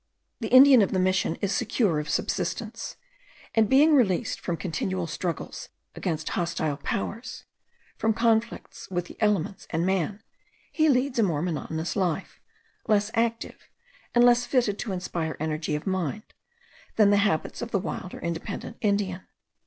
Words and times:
The 0.39 0.47
Indian 0.47 0.81
of 0.81 0.89
the 0.93 0.97
Mission 0.99 1.35
is 1.41 1.51
secure 1.53 1.99
of 1.99 2.09
subsistence; 2.09 2.95
and 3.53 3.69
being 3.69 3.93
released 3.93 4.39
from 4.39 4.57
continual 4.57 5.05
struggles 5.05 5.69
against 5.93 6.29
hostile 6.29 6.77
powers, 6.77 7.43
from 7.97 8.11
conflicts 8.15 8.89
with 8.89 9.05
the 9.05 9.15
elements 9.19 9.67
and 9.69 9.85
man, 9.85 10.23
he 10.71 10.89
leads 10.89 11.19
a 11.19 11.21
more 11.21 11.43
monotonous 11.43 11.95
life, 11.95 12.39
less 12.87 13.11
active, 13.13 13.69
and 14.15 14.23
less 14.23 14.43
fitted 14.47 14.79
to 14.79 14.91
inspire 14.91 15.37
energy 15.39 15.75
of 15.75 15.85
mind, 15.85 16.23
than 16.95 17.11
the 17.11 17.17
habits 17.17 17.61
of 17.61 17.69
the 17.69 17.77
wild 17.77 18.15
or 18.15 18.19
independent 18.21 18.77
Indian. 18.81 19.21